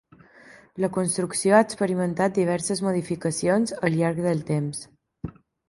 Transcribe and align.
La 0.85 0.87
construcció 0.95 1.53
ha 1.57 1.65
experimentat 1.65 2.37
diverses 2.39 2.83
modificacions 2.89 3.77
al 3.81 3.99
llarg 4.01 4.25
del 4.31 4.45
temps. 4.53 4.85